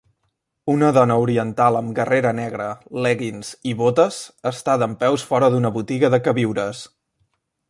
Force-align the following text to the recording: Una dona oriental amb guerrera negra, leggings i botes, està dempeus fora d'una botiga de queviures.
Una 0.75 0.87
dona 0.95 1.17
oriental 1.25 1.77
amb 1.81 1.93
guerrera 1.99 2.31
negra, 2.39 2.71
leggings 3.07 3.53
i 3.73 3.77
botes, 3.85 4.21
està 4.55 4.79
dempeus 4.87 5.29
fora 5.33 5.55
d'una 5.57 5.77
botiga 5.81 6.15
de 6.17 6.25
queviures. 6.31 6.87